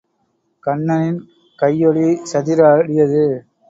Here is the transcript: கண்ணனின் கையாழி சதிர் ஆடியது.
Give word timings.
கண்ணனின் 0.63 1.21
கையாழி 1.59 2.07
சதிர் 2.33 2.63
ஆடியது. 2.71 3.25